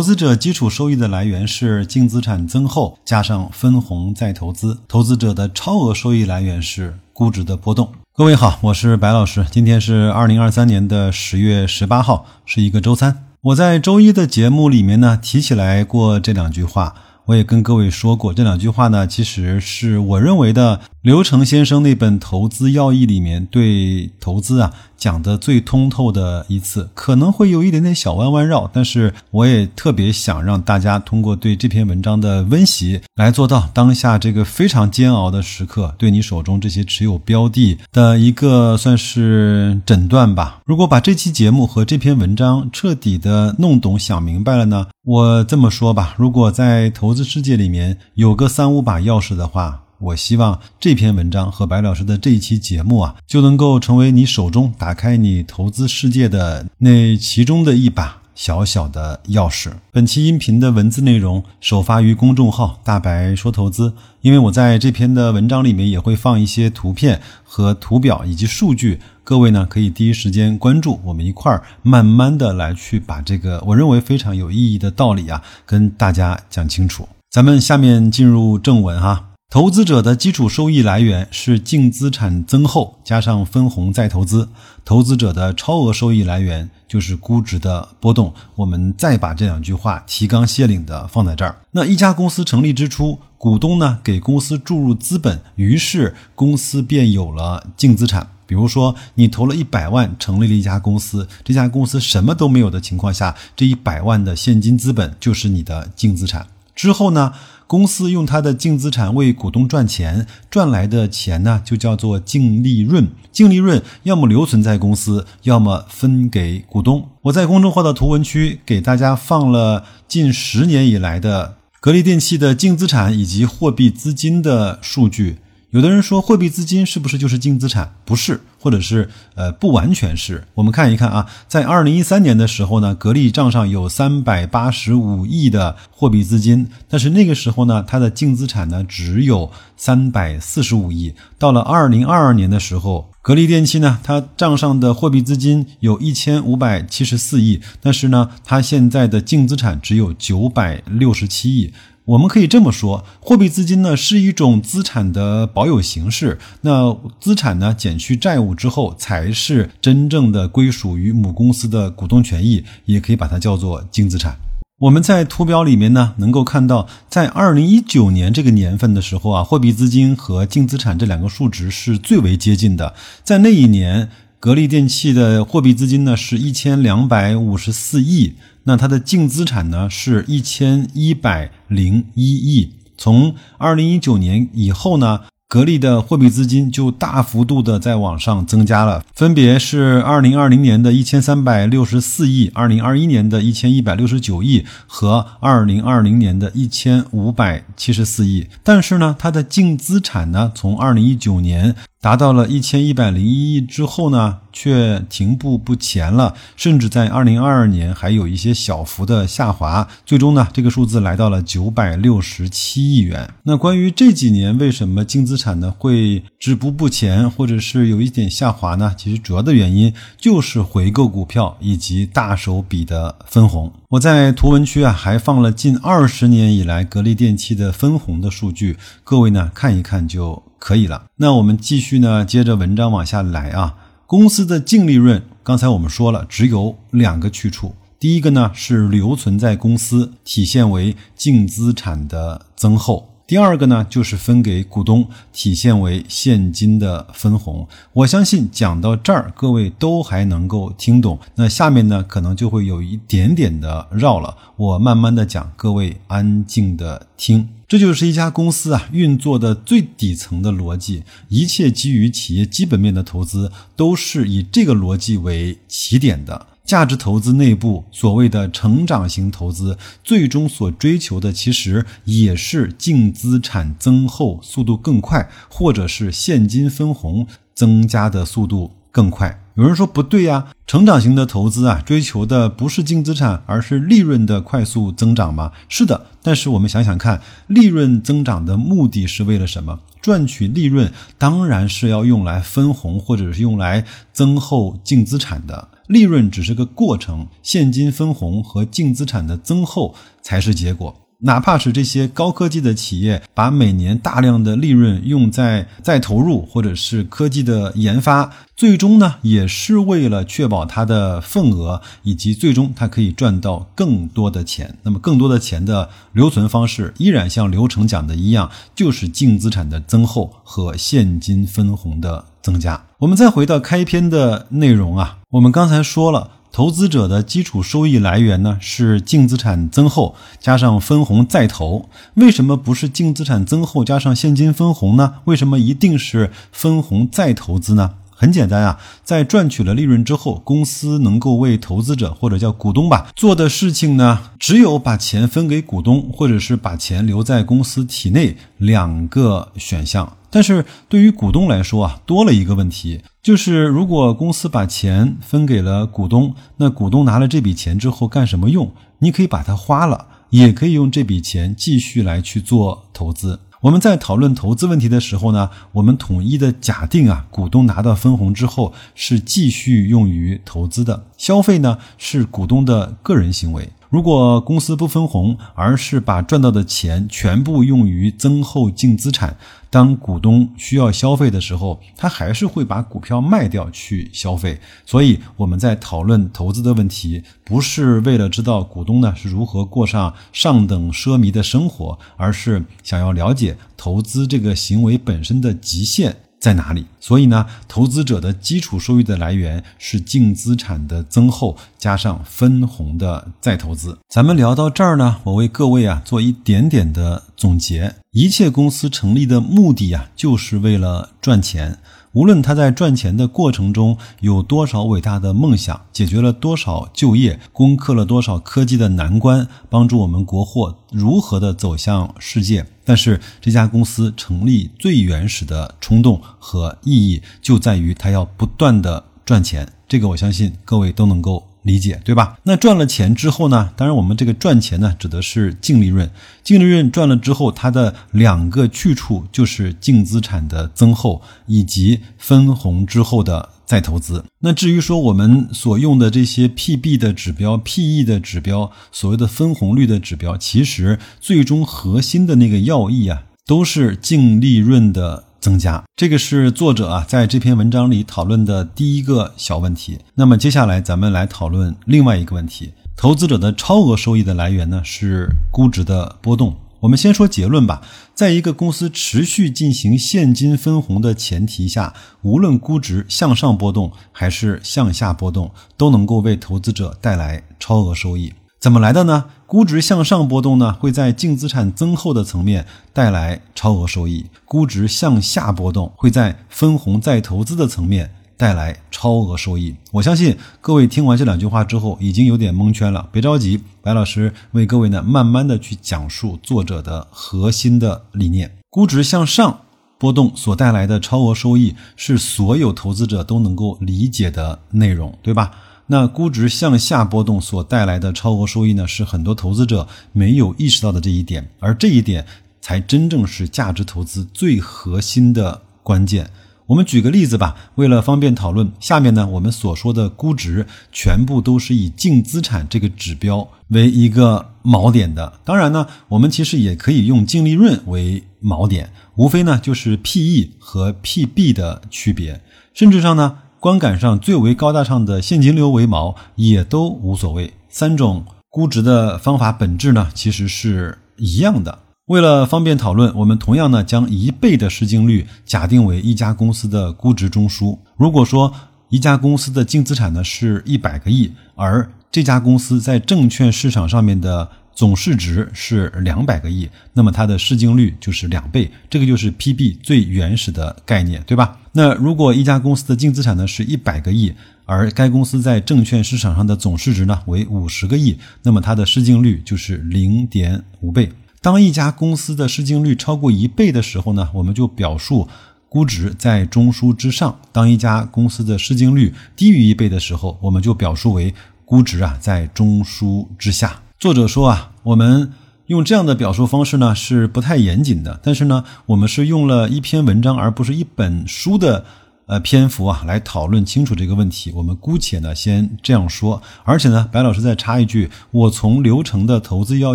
[0.00, 7.92] 投资者基础收益的来源是净资产增厚加上分红再投资，投资者的超额收益来源是估值的波动。
[8.14, 13.26] 各位好，我是白老师，今天是二零二三年的十月十八号，是一个周三。
[13.42, 16.94] 我在周一的节目里面呢提起来过这两句话。
[17.26, 40.60] 我也跟各位说过这两句话呢，其实是我认为的刘成先生那本《投资要义》里面对投资啊讲的最通透的一次，可能会有一点点小弯弯绕，但是我也特别想让大家通过对这篇文章的温习，来做到当下这个非常煎熬的时刻，对你手中这些持有标的的一个算是诊断吧。
[40.66, 44.88] 如果把这期节目和这篇文章彻底的弄懂、想明白了呢？
[45.06, 59.70] 我这么说吧，如果在投资世界里面有个三五把钥匙的话，我希望这篇文章和白老师的这一期节目啊，就能够成为你手中打开你投资世界的那其中的一把小小的钥匙。
[59.92, 68.98] 本期音频的文字内容首发于公众号“大白说投资”，因为我在这篇的文章里面也会放一些图片和图表以及数据。
[69.22, 77.06] 各位呢，可以第一时间关注，我们一块儿慢慢的来去把这个我认为非常有意义的道理啊，跟大家讲清楚。
[77.30, 79.26] 咱们下面进入正文哈。
[79.50, 84.48] 投资者的基础收益来源是净资产增厚加上分红再投资，
[84.84, 88.32] 投资者的超额收益来源就是估值的波动。
[88.54, 91.56] 我们再把这两句话提纲挈领的放在这儿。
[91.72, 98.28] 那一家公司成立之初，股东呢给公司注入资本，于是公司便有了净资产。
[98.46, 106.46] 比如说，你投了一百万成立了一家公司，这家公司什么都没有的情况下，这一百万的现金资本就是你的净资产。
[106.72, 107.34] 之后呢，
[107.70, 113.06] 公司用它的净资产为股东赚钱，赚来的钱呢就叫做净利润。
[113.30, 117.06] 净利润要么留存在公司，要么分给股东。
[117.22, 125.36] 我在公众号的图文区给大家放了近十年以来的格力电器的净资产以及货币资金的数据。
[125.70, 127.94] 有的人说货币资金是不是就是净资产？
[128.04, 130.42] 不是，或者是呃不完全是。
[130.54, 141.14] 我们看一看啊，在二零一三年的时候呢，格力账上有三百八十五亿的货币资金，但是那个时候呢，它的净资产呢只有三百四十五亿。
[141.38, 151.72] 到了二零二二年的时候，格力电器呢，它账上的货币资金有一千五百七十四亿，但是呢，它现在的净资产只有九百六十七亿。
[152.10, 156.40] 我们可以这么说，货币资金呢是一种资产的保有形式。
[156.62, 164.34] 那资产呢减去债务之后，才是真正的归属于母公司的股东权益，也可以把它叫做净资产。
[164.80, 172.92] 我们在图表里面呢能够看到，在二零一九年这个年份的时候啊，货币资金和净资产这两个数值是最为接近的。
[173.22, 174.08] 在那一年，
[174.40, 178.32] 格力电器的货币资金呢是一千两百五十四亿。
[178.64, 182.72] 那它的净资产呢是一千一百零一亿。
[182.96, 198.46] 从二零一九年以后呢，格力的货币资金就大幅度的在往上增加了，分别是二零二零年的一千三百六十四亿，二零二一年的一千一百六十九亿和二零二零年的一千五百七十四亿。
[198.64, 201.76] 但是呢，它的净资产呢，从二零一九年。
[202.02, 209.86] 达到了一千一百零一亿之后呢，却停步不前了，甚至在二零二二年还有一些小幅的下滑。
[210.06, 213.28] 最终呢，这个数字来到了九百六十七亿元。
[213.42, 218.94] 那关于这几年为什么净资产呢会止步不前，或者是有一点下滑呢？
[218.96, 223.70] 其实主要的原因就是回购股票以及大手笔的分红。
[223.90, 230.44] 我在图文区啊还放了近二十年以来格力电器的分红的数据，各位呢看一看就。
[230.60, 233.76] 可以了，那我们继续呢，接着文章往下来啊。
[234.06, 237.74] 公司的净利润，刚才我们说了，只有两个去处。
[237.98, 243.09] 第一个呢是留存在公司，体现为净资产的增厚。
[243.30, 247.68] 第二个呢，就是分给股东，体现为现金的分红。
[247.92, 251.16] 我相信讲到这儿，各位都还能够听懂。
[251.36, 254.36] 那下面呢，可能就会有一点点的绕了。
[254.56, 257.48] 我慢慢的讲，各位安静的听。
[257.68, 261.04] 这就是一家公司啊运作的最底层的逻辑。
[261.28, 266.48] 一切基于企业基本面的投资，都是以这个逻辑为起点的。
[266.70, 277.26] 价值投资内部所谓的成长型投资，最终所追求的其实也是净资产增厚速度更快，或者是现金分红
[277.56, 279.42] 增加的速度更快。
[279.56, 285.50] 有人说不对呀，成长型的投资啊，追求的不是净资产，而是利润的快速增长吗？
[285.68, 289.80] 是的，但是我们想想看，利润增长的目的是为了什么？
[290.00, 295.68] 赚取利润当然是要用来分红，或者是用来增厚净资产的。
[295.90, 299.92] 利润只是个过程，现金分红和净资产的增厚
[300.22, 300.94] 才是结果。
[301.22, 314.78] 哪怕是这些高科技的企业，把每年大量的利润用在再投入或者是科技的研发，最终呢，也是为了确保它的份额，以及最终它可以赚到更多的钱。
[314.84, 322.84] 那么，更多的钱的留存方式，依然像刘成讲的一样，就是净资产的增厚和现金分红的增加。
[322.98, 326.32] 我们再回到开篇的内容啊，我们刚才说了。
[326.52, 335.14] 投资者的基础收益来源呢是净资产增厚加上分红再投，为什么不是净资产增厚加上现金分红呢？
[335.26, 337.94] 为什么一定是分红再投资呢？
[338.20, 350.18] 很简单啊，在赚取了利润之后，公司能够为投资者或者叫股东吧做的事情呢，只有把钱分给股东，或者是把钱留在公司体内两个选项。
[350.28, 358.70] 但是对于股东来说啊，多了一个问题，就是如果公司把钱分给了股东，那股东拿了这笔钱之后干什么用？
[358.98, 363.40] 你可以把它花了，也可以用这笔钱继续来去做投资。
[363.62, 373.68] 我们在讨论投资问题的时候呢，我们统一的假定啊，股东拿到分红之后是继续用于投资的，消费呢是股东的个人行为。
[373.90, 379.36] 如果公司不分红，而是把赚到的钱全部用于增厚净资产，
[379.68, 384.58] 当股东需要消费的时候，他还是会把股票卖掉去消费。
[384.86, 396.16] 所以我们在讨论投资的问题，不是为了知道股东呢是如何过上上等奢靡的生活，而是想要了解投资这个行为本身的极限。
[396.40, 396.86] 在哪里？
[396.98, 403.98] 所以呢，投资者的基础收益的来源是净资产的增厚加上分红的再投资。
[404.08, 407.94] 咱们聊到这儿呢，我为各位啊做一点点的总结。
[408.12, 411.78] 一切公司成立的目的啊，就是为了赚钱。
[412.12, 429.68] 无论他在赚钱的过程中有多少伟大的梦想，解决了多少就业，攻克了多少科技的难关，帮助我们国货如何的走向世界，但是这家公司成立最原始的冲动和意义就在于它要不断的赚钱。
[429.86, 431.49] 这个我相信各位都能够。
[431.62, 432.38] 理解对吧？
[432.44, 433.70] 那赚了钱之后呢？
[433.76, 436.10] 当然，我们这个赚钱呢，指的是净利润。
[436.42, 444.24] 净利润赚了之后，它的两个去处就是净资产的增厚以及分红之后的再投资。
[444.40, 455.24] 那至于说我们所用的这些 PB 的指标、PE 的指标、所谓的分红率的指标，其实最终核心的那个要义啊，都是净利润的。
[455.40, 459.98] 增加，这个是作者啊在这篇文章里讨论的第一个小问题。
[460.14, 466.56] 那么接下来咱们来讨论另外一个问题：投资者的超额收益的来源呢是估值的波动。
[466.80, 467.82] 我们先说结论吧，
[468.14, 471.92] 在一个公司持续进行现金分红的前提下，
[472.22, 478.32] 无论估值向上波动还是向下波动，都能够为投资者带来超额收益。
[478.60, 479.24] 怎么来的呢？
[479.46, 489.74] 估值向上波动呢，会在净资产增厚的层面带来超额收益；估值向下波动，会在分红再投资的层面带来超额收益。
[489.92, 493.08] 我相信各位听完这两句话之后，已经有点蒙圈了。
[493.10, 498.58] 别着急，白老师为各位呢，慢慢的去讲述作者的核心的理念。
[498.68, 499.60] 估值向上
[499.98, 505.50] 波动所带来的超额收益，是所有投资者都能够理解的内容，对吧？
[505.92, 512.24] 那估值向下波动所带来的超额收益呢，是很多投资者没有意识到的这一点，而这一点
[512.60, 516.30] 才真正是价值投资最核心的关键。
[516.66, 525.40] 我们举个例子吧，为了方便讨论，下面呢我们所说的估值全部都是以净资产这个指标为一个锚点的。
[525.44, 532.40] 当然呢，我们其实也可以用净利润为锚点，无非呢就是 P/E 和 P/B 的区别，
[532.72, 533.38] 甚至上呢。
[533.60, 537.52] 观感上最为高大上的现金流为锚也都无所谓。
[537.68, 541.78] 三种估值的方法本质呢其实是一样的。
[542.06, 547.78] 为了方便讨论，我们同样呢将一倍的市净率假定为一家公司的估值中枢。
[547.96, 548.52] 如果说
[548.88, 554.48] 一家公司的净资产呢是一百个亿，而这家公司在证券市场上面的。
[554.72, 561.58] 总市值是两百个亿，那么它的市净率就是两倍，这个就是 PB 最原始的概念，对吧？
[561.72, 564.32] 那如果一家公司的净资产呢是一百个亿，
[564.64, 571.12] 而该公司在证券市场上的总市值呢为五十个亿，那么它的市净率就是零点五倍。
[571.40, 575.28] 当一家公司的市净率超过一倍的时候呢，我们就表述
[575.68, 581.32] 估值在中枢之上；当一家公司的市净率低于一倍的时候，我们就表述为
[581.64, 583.80] 估值啊在中枢之下。
[583.98, 585.32] 作者说啊，我们
[585.70, 591.84] 用这样的表述方式呢是不太严谨的，但是呢，我们是用了一篇文章而不是一本书的
[592.26, 594.50] 呃篇幅啊来讨论清楚这个问题。
[594.52, 596.42] 我们姑且呢先这样说。
[596.64, 599.94] 而且呢，白老师再插一句，我从流程的投资要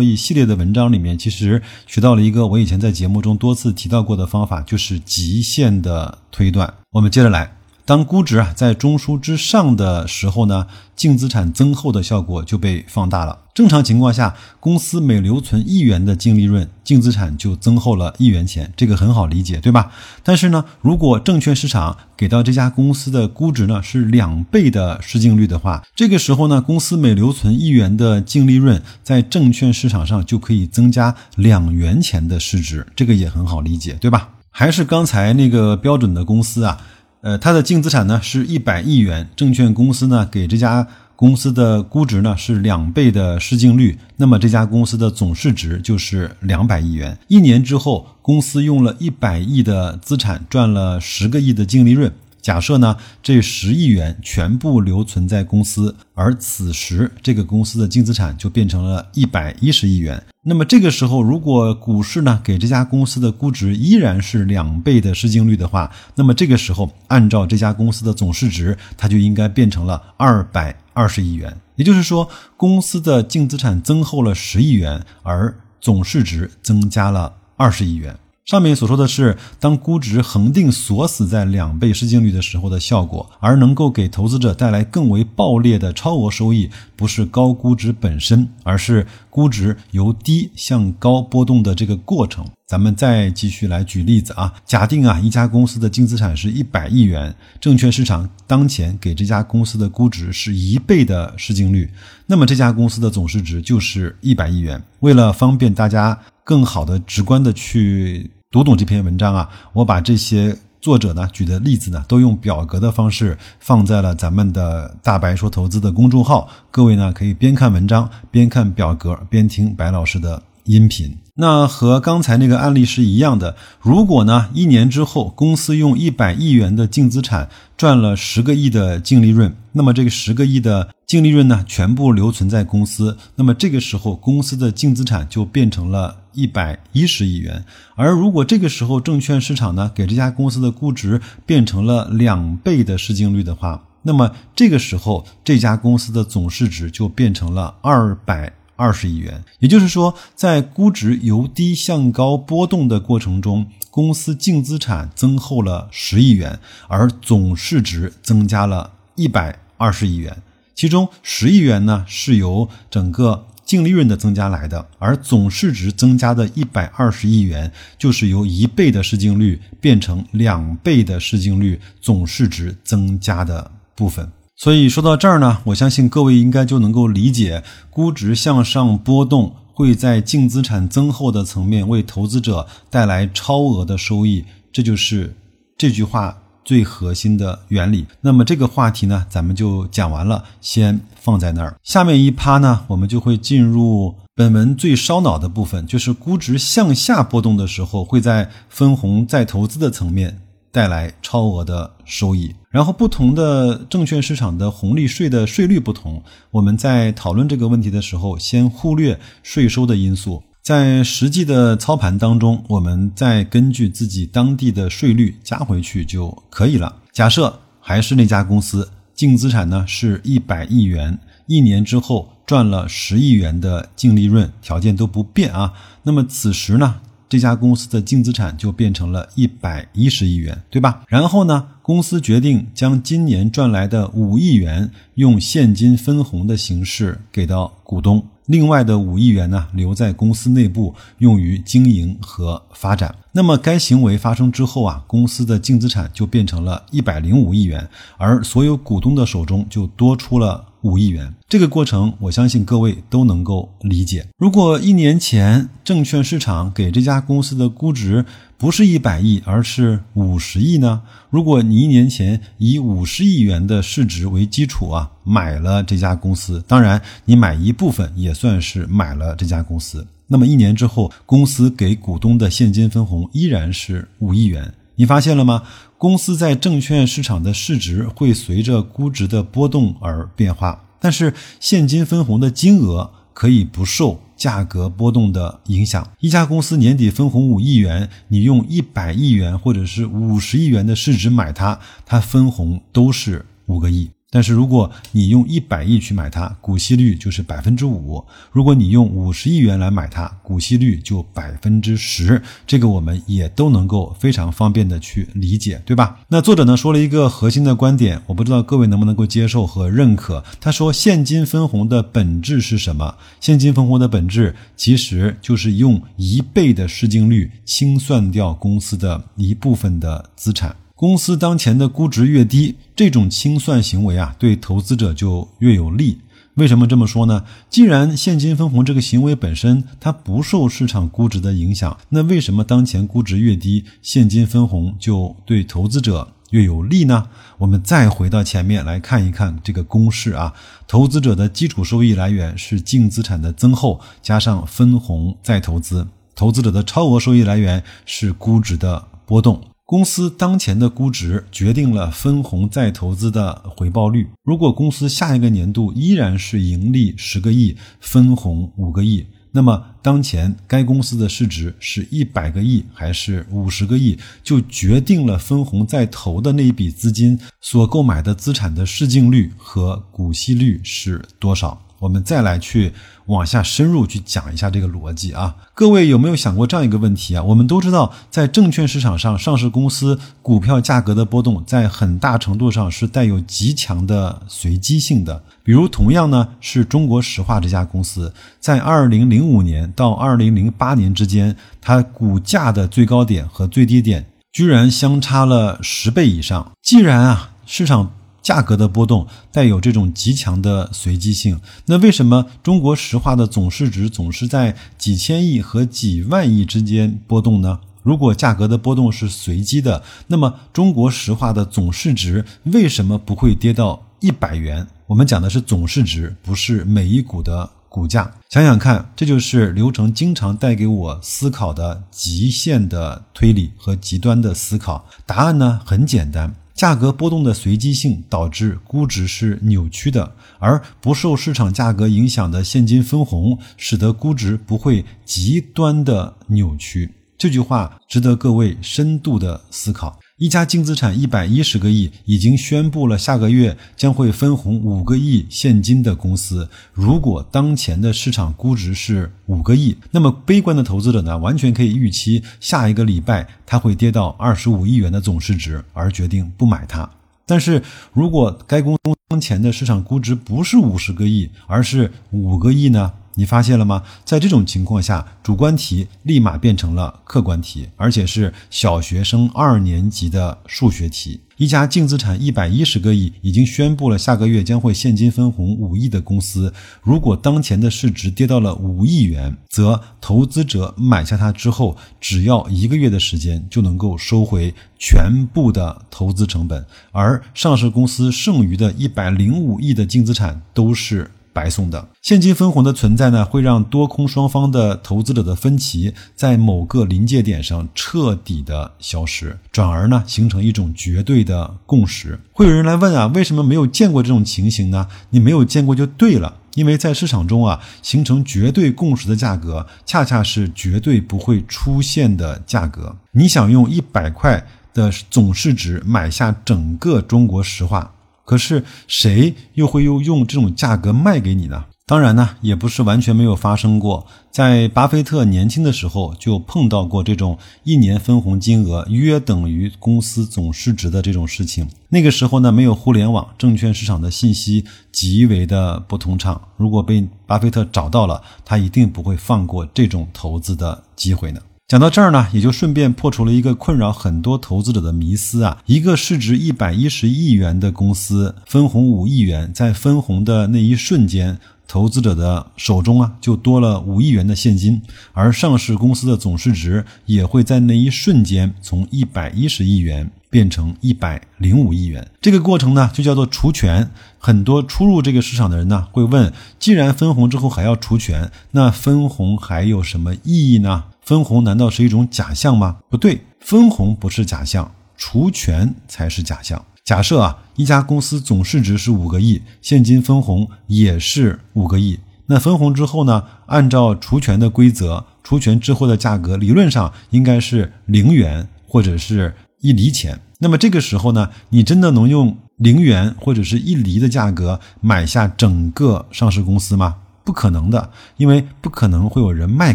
[0.00, 6.72] 义系列的文章里面，其实学到了一个我以前在节目中多次提到过的方法，就是极限的推断。
[6.92, 7.55] 我们接着来。
[7.86, 10.66] 当估值啊在中枢之上的时候呢，
[10.96, 13.38] 净资产增厚的效果就被放大了。
[13.54, 19.92] 正常情况下，公司每留存一元的净利润，净资产就增厚了一元钱，这个很好理解，对吧？
[20.24, 34.30] 但是呢，如果证券市场给到这家公司的估值呢是两倍的市净率的话，这个时候呢，公司每留存一元的净利润，在证券市场上就可以增加两元钱的市值，这个也很好理解，对吧？
[34.50, 36.78] 还是刚才那个标准的公司啊。
[37.26, 47.18] 呃，它的净资产呢是一百亿元，证券公司呢给这家公司的估值呢是两倍的市净率，那么这家公司的总市值就是两百亿元。
[47.26, 52.12] 一年之后，公司用了一百亿的资产赚了十个亿的净利润。
[52.46, 60.22] 假设呢，这十亿元全部留存在公司，而此时这个公司的净资产就变成了一百一十亿元。
[60.44, 71.52] 那么这个时候，如果股市呢给这家公司的估值依然是两倍的市净率的话，那么这个时候按照这家公司的总市值，它就应该变成了二百二十亿元。
[71.74, 78.16] 也就是说，公司的净资产增厚了十亿元，而总市值增加了二十亿元。
[78.46, 92.46] 上面所说的是，当估值恒定锁死在两倍市净率的时候的效果，而能够给投资者带来更为爆裂的超额收益，不是高估值本身，而是估值由低向高波动的这个过程。
[92.68, 101.90] 咱们再继续来举例子啊，假定啊一家公司的净资产是一百亿元，证券市场当前给这家公司的估值是一倍的市净率，
[102.26, 104.80] 那么这家公司的总市值就是一百亿元。
[105.00, 108.30] 为了方便大家更好的、直观的去。
[108.56, 121.16] 读懂这篇文章啊，我把这些作者呢举的例子呢，都用表格的方式放在了咱们的大白说投资的公众号，各位呢可以边看文章边看表格边听白老师的音频。
[121.38, 123.56] 那和刚才那个案例是一样的。
[123.80, 137.62] 如果呢，一年之后公司用一百亿元的净资产赚了十个亿的净利润，那么这个十个亿的净利润呢，全部留存在公司，那么这个时候公司的净资产就变成了一百一十亿元。
[137.94, 148.54] 而如果这个时候证券市场呢，给这家公司的估值变成了两倍的市净率的话，那么这个时候这家公司的总市值就变成了二百。
[148.76, 160.42] 二十亿元，也就是说，在估值由低向高波动的过程中，公司净资产增厚了十亿元，而总市值增加了一百二十亿元。
[160.74, 174.30] 其中十亿元呢是由整个净利润的增加来的，而总市值增加的一百二十亿元就是由一倍的市净率变成两倍的市净率，总市值增加的部分。
[174.58, 185.36] 所以说到这儿呢，我相信各位应该就能够理解，估值向上波动会在净资产增厚的层面为投资者带来超额的收益，这就是
[185.76, 188.06] 这句话最核心的原理。
[188.22, 191.76] 那么这个话题呢，咱们就讲完了，先放在那儿。
[191.82, 200.40] 下面一趴呢，我们就会进入本文最烧脑的部分，就是估值向下波动的时候，会在分红再投资的层面。
[200.72, 216.96] 带来超额的收益，然后不同的证券市场的红利税的税率不同，我们在讨论这个问题的时候，先忽略税收的因素，在实际的操盘当中，我们再根据自己当地的税率加回去就可以了。
[217.12, 226.96] 假设还是那家公司净资产呢是一百亿元，一年之后赚了十亿元的净利润，条件都不变啊，那么此时呢？
[227.28, 231.02] 这家公司的净资产就变成了一百一十亿元，对吧？
[231.08, 243.14] 然后呢，公司决定将今年赚来的五亿元用现金分红的形式给到股东，另外的五亿元呢留在公司内部用于经营和发展。
[243.30, 247.88] 那么该行为发生之后啊，公司的净资产就变成了一百零五亿元，
[248.18, 250.66] 而所有股东的手中就多出了。
[250.82, 254.24] 五亿元，这个过程我相信各位都能够理解。
[254.38, 258.24] 如果一年前证券市场给这家公司的估值
[258.58, 261.02] 不是一百亿，而是五十亿呢？
[261.28, 270.06] 如果你一年前以五十亿元的市值为基础啊，买了这家公司，当然你买一部分也算是买了这家公司。
[270.28, 274.72] 那么一年之后，公司给股东的现金分红依然是五亿元。
[274.94, 275.62] 你发现了吗？
[275.98, 286.06] 公司在证券市场的市值会随着估值的波动而变化，但是现金分红的金额可以不受价格波动的影响。
[286.20, 294.10] 一家公司年底分红五亿元，你用一百亿元或者是五十亿元的市值买它，它分红都是五个亿。
[294.30, 302.42] 但是如果你用一百亿去买它，股息率就是百分之五；如果你用五十亿元来买它，股息率就百分之十。
[302.66, 306.20] 这个我们也都能够非常方便的去理解，对吧？
[306.28, 310.44] 那作者呢说了一个核心的观点，我不知道各位能不能够接受和认可。
[310.60, 313.16] 他说，现金分红的本质是什么？
[313.40, 320.76] 现金分红的本质其实就是用一倍的市净率清算掉公司的一部分的资产。
[320.98, 326.20] 公司当前的估值越低，这种清算行为啊，对投资者就越有利。
[326.54, 327.44] 为什么这么说呢？
[327.68, 337.28] 既然现金分红这个行为本身它不受市场估值的影响，那为什么当前估值越低，现金分红就对投资者越有利呢？
[337.58, 340.54] 我们再回到前面来看一看这个公式啊，
[340.88, 349.60] 投资者的基础收益来源是净资产的增厚加上分红再投资，投资者的超额收益来源是估值的波动。
[349.88, 354.28] 公司当前的估值决定了分红再投资的回报率。
[354.42, 371.85] 如果公司下一个年度依然是盈利十个亿，分红五个亿，那么当前该公司的市值是一百个亿还是五十个亿，就决定了分红再投的那一笔资金所购买的资产的市净率和股息率是多少。
[371.98, 372.92] 我们再来去
[373.26, 377.42] 往下深入去讲一下这个逻辑啊，各位有没有想过这样一个问题啊？
[377.42, 385.42] 我们都知道，在证券市场上，上市公司股票价格的波动，在很大程度上是带有极强的随机性的。
[385.62, 396.70] 比如，同样呢是中国石化这家公司，在二零零五年到二零零八年之间，它股价的最高点和最低点居然相差了十倍以上。
[396.82, 398.12] 既然啊市场
[398.46, 407.80] 价格的波动带有这种极强的随机性，那为什么中国石化的总市值总是在几千亿和几万亿之间波动呢？
[408.04, 414.86] 如果价格的波动是随机的，那么中国石化的总市值为什么不会跌到一百元？
[415.08, 418.32] 我们讲的是总市值，不是每一股的股价。
[418.48, 425.04] 想想看，这就是流程经常带给我思考的极限的推理和极端的思考。
[425.26, 426.54] 答案呢很简单。
[426.76, 437.10] 价格波动的随机性导致估值是扭曲的，而不受市场价格影响的现金分红使得估值不会极端的扭曲。
[437.38, 440.20] 这句话值得各位深度的思考。
[440.38, 457.08] 一家净资产一百一十个亿，已经宣布了下个月将会分红五个亿现金的公司，如果当前的市场估值是五个亿，那么悲观的投资者呢，完全可以预期下一个礼拜它会跌到二十五亿元的总市值，而决定不买它。
[457.46, 463.10] 但是如果该公司当前的市场估值不是五十个亿，而是五个亿呢？
[463.38, 464.02] 你发现了吗？
[464.24, 471.40] 在这种情况下，主观题立马变成了客观题，而且是小学生二年级的数学题。
[471.58, 476.72] 一家净资产一百一十个亿，已经宣布了下个月将会现金分红五亿的公司，
[477.02, 491.30] 如果当前的市值跌到了五亿元，则投资者买下它之后，只要一个月的时间就能够收回全部的投资成本，而上市公司剩余的一百零五亿的净资产都是。
[491.56, 502.38] 白送的现金分红的存在呢，会让多空双方的投资者的分歧在某个临界点上彻底的消失，转而呢形成一种绝对的共识。
[502.52, 505.08] 会有人来问啊，为什么没有见过这种情形呢？
[505.30, 513.16] 你没有见过就对了，因为在市场中啊，形成绝对共识的价格，恰恰是绝对不会出现的价格。
[513.32, 518.12] 你想用一百块的总市值买下整个中国石化？
[518.46, 521.84] 可是谁又会又用这种价格卖给你呢？
[522.06, 524.24] 当然呢，也不是完全没有发生过。
[524.52, 531.88] 在巴菲特年轻的时候就碰到过这种一年分红金额约等于公司总市值的这种事情。
[532.08, 536.68] 那个时候呢，没有互联网，证券市场的信息极为的不通畅。
[536.76, 541.60] 如果被巴菲特找到了，他一定不会放过这种投资的机会呢。
[541.88, 545.80] 讲到这儿呢，也就顺便破除了一个困扰很多投资者的迷思啊。
[545.86, 555.00] 一个市值一百一十亿元的公司分红五亿元，在分红的那一瞬间，投资者的手中啊就多了五亿元的现金，
[555.32, 562.28] 而上市公司的总市值也会在那一瞬间从一百一十亿元变成一百零五亿元。
[562.40, 564.10] 这个过程呢，就叫做除权。
[564.40, 571.04] 很多初入这个市场的人呢，会问：既然分红之后还要除权，那分红还有什么意义呢？
[571.26, 572.98] 分红难道是一种假象吗？
[573.10, 576.80] 不对，分红不是假象，除权才是假象。
[577.04, 590.40] 假设啊，一家公司总市值是五个亿，现金分红也是五个亿，那分红之后呢，按照除权的规则，除权之后的价格理论上应该是零元或者是一厘钱。
[590.60, 597.16] 那么这个时候呢，你真的能用零元或者是一厘的价格买下整个上市公司吗？
[597.46, 599.94] 不可能的，因为不可能会有人卖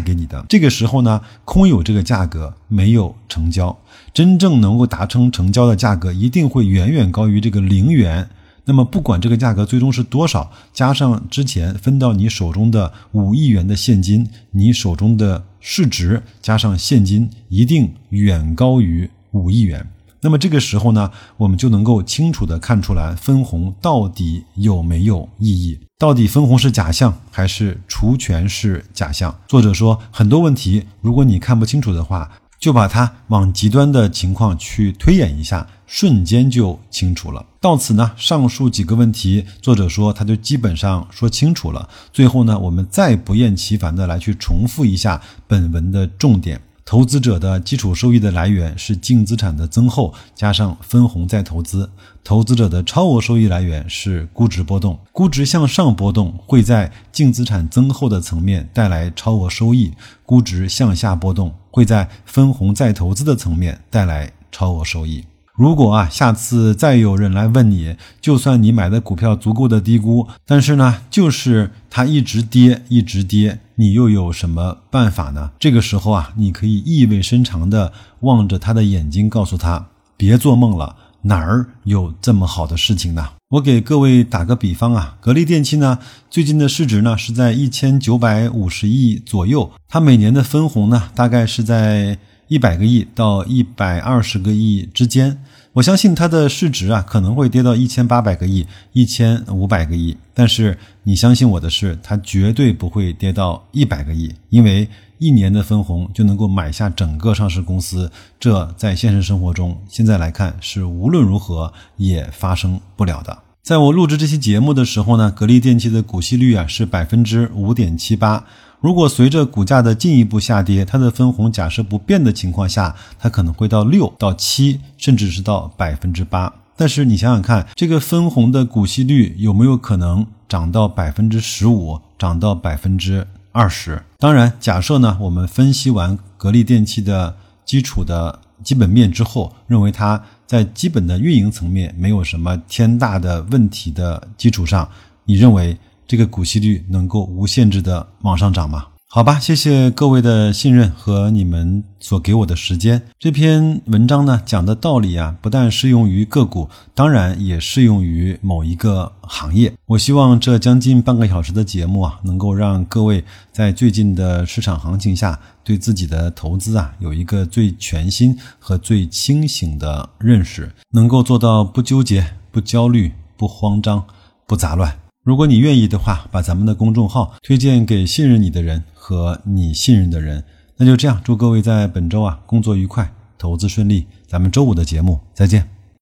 [0.00, 0.42] 给你的。
[0.48, 3.78] 这个时候呢，空有这个价格，没有成交。
[4.14, 8.30] 真正能够达成成交的价格，一定会远远高于这个零元。
[8.64, 19.86] 那么，不管这个价格最终是多少，加上之前分到你手中的五亿元的现金，你手中的市值加上现金，一定远高于五亿元。
[20.24, 29.36] 那么这个时候呢，我们就能够清楚的看出来分红到底有没有意义，到底分红是假象还是除权是假象？
[29.48, 32.30] 作者说，很多问题如果你看不清楚的话，
[32.60, 37.44] 就把它往极端的情况去推演一下，瞬间就清楚了。
[37.60, 41.88] 到此呢，上述几个问题，作者说他就基本上说清楚了。
[42.12, 46.60] 最后呢，我们再不厌其烦的来去重复一下本文的重点。
[46.92, 51.88] 投资者的基础收益的来源是净资产的增厚加上分红再投资。
[52.22, 59.90] 投资者的超额收益来源是估值波动，估值向上波动会在净资产增厚的层面带来超额收益，
[60.26, 65.24] 估值向下波动会在分红再投资的层面带来超额收益。
[65.54, 75.50] 如果啊，下次再有人来问你，就算你买的股票足够的低估，但是呢，就是它一直跌，一直跌，你又有什么办法呢？
[75.58, 83.28] 这个时候啊，你可以意味深长地望着他的眼睛，告诉他：别做梦了，哪儿有这么好的事情呢？
[83.50, 85.98] 我给各位打个比方啊，格力电器呢，
[86.30, 92.16] 最近的市值呢是在一千九百五十亿左右，它每年的分红呢，大概是在。
[92.52, 95.38] 一百个亿到一百二十个亿之间，
[95.72, 100.14] 我相信它的市值啊可能会跌到一千八百个亿、一千五百个亿。
[100.34, 104.86] 但是你相信我的是，它绝对不会跌到一百个亿，因为
[105.16, 108.12] 一年的分红就能够买下整个上市公司。
[108.38, 113.38] 这在现实生活中现在来看是无论如何也发生不了的。
[113.62, 118.44] 在我录制这期节目的时候呢，格力电器的股息率啊是百分之五点七八。
[118.82, 126.52] 如果随着股价的进一步下跌，它的分红假设不变的情况下，它可能会到六到七，甚至是到百分之八。
[126.76, 134.02] 但是你想想看，这个分红的股息率有没有可能涨到百分之十五，涨到百分之二十？
[134.18, 144.88] 当然，假设呢，我们分析完格力电器的基础的基本面之后，认为它在基本的运营层面没有什么天大的问题的基础上，
[145.24, 145.78] 你认为？
[146.12, 148.84] 这个股息率能够无限制的往上涨吗？
[149.08, 153.00] 好吧，谢谢各位的信任和你们所给我的时间。
[153.18, 159.72] 这篇文章呢讲的道理啊，不但适用于个股，当然也适用于某一个行业。
[159.86, 174.04] 我希望这将近半个小时的节目啊，能够让各位在最近的市场行情下，对自己的投资啊有一个最全新和最清醒的认识，能够做到不纠结、不焦虑、不慌张、
[174.46, 175.01] 不杂乱。
[175.24, 180.42] 如果你愿意的话，把咱们的公众号推荐给信任你的人和你信任的人，
[180.76, 181.20] 那就这样。
[181.22, 183.08] 祝各位在本周啊工作愉快，
[183.38, 184.04] 投资顺利。
[184.26, 185.81] 咱们周五的节目再见。